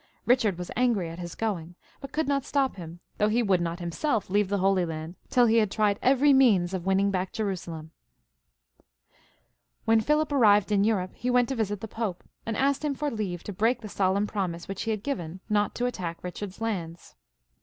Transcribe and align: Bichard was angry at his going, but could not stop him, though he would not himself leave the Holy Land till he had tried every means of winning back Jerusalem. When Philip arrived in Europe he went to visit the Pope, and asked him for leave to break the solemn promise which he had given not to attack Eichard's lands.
Bichard 0.25 0.57
was 0.57 0.71
angry 0.75 1.09
at 1.11 1.19
his 1.19 1.35
going, 1.35 1.75
but 1.99 2.11
could 2.11 2.27
not 2.27 2.43
stop 2.43 2.75
him, 2.75 3.01
though 3.19 3.27
he 3.29 3.43
would 3.43 3.61
not 3.61 3.79
himself 3.79 4.31
leave 4.31 4.49
the 4.49 4.57
Holy 4.57 4.83
Land 4.83 5.15
till 5.29 5.45
he 5.45 5.57
had 5.57 5.69
tried 5.69 5.99
every 6.01 6.33
means 6.33 6.73
of 6.73 6.87
winning 6.87 7.11
back 7.11 7.31
Jerusalem. 7.31 7.91
When 9.85 10.01
Philip 10.01 10.31
arrived 10.31 10.71
in 10.71 10.83
Europe 10.83 11.11
he 11.13 11.29
went 11.29 11.49
to 11.49 11.55
visit 11.55 11.81
the 11.81 11.87
Pope, 11.87 12.23
and 12.47 12.57
asked 12.57 12.83
him 12.83 12.95
for 12.95 13.11
leave 13.11 13.43
to 13.43 13.53
break 13.53 13.81
the 13.81 13.89
solemn 13.89 14.25
promise 14.25 14.67
which 14.67 14.81
he 14.81 14.89
had 14.89 15.03
given 15.03 15.39
not 15.49 15.75
to 15.75 15.85
attack 15.85 16.23
Eichard's 16.23 16.59
lands. 16.61 17.13